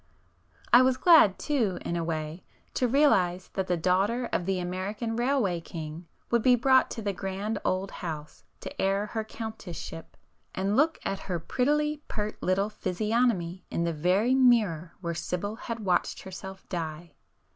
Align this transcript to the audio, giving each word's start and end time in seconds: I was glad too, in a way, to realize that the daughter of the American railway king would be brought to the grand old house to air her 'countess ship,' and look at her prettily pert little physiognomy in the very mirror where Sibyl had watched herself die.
I 0.73 0.81
was 0.81 0.97
glad 0.97 1.37
too, 1.37 1.77
in 1.83 1.95
a 1.95 2.03
way, 2.03 2.43
to 2.73 2.87
realize 2.87 3.51
that 3.53 3.67
the 3.67 3.77
daughter 3.77 4.25
of 4.33 4.47
the 4.47 4.57
American 4.59 5.15
railway 5.15 5.61
king 5.61 6.07
would 6.31 6.41
be 6.41 6.55
brought 6.55 6.89
to 6.89 7.03
the 7.03 7.13
grand 7.13 7.59
old 7.63 7.91
house 7.91 8.43
to 8.61 8.81
air 8.81 9.05
her 9.05 9.23
'countess 9.23 9.79
ship,' 9.79 10.17
and 10.55 10.75
look 10.75 10.97
at 11.05 11.19
her 11.19 11.37
prettily 11.37 12.01
pert 12.07 12.41
little 12.41 12.71
physiognomy 12.71 13.63
in 13.69 13.83
the 13.83 13.93
very 13.93 14.33
mirror 14.33 14.95
where 15.01 15.13
Sibyl 15.13 15.55
had 15.55 15.81
watched 15.85 16.23
herself 16.23 16.67
die. 16.67 17.13